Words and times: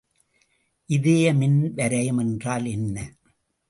இதய 0.89 1.33
மின்வரையம் 1.33 2.19
என்றால் 2.19 2.65
என்ன? 2.65 2.97